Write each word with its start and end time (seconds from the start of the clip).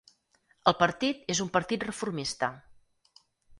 El 0.71 0.75
partit 0.79 1.29
és 1.35 1.43
un 1.45 1.53
partit 1.59 1.87
reformista. 1.89 2.53